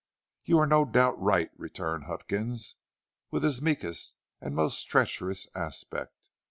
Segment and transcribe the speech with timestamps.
[0.43, 2.77] "You are no doubt right," returned Huckins
[3.29, 6.31] with his meekest and most treacherous aspect.